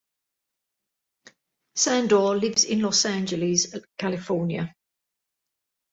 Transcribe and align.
Sandor 1.75 2.35
lives 2.37 2.63
in 2.63 2.79
Los 2.81 3.05
Angeles, 3.05 3.71
California. 3.99 4.73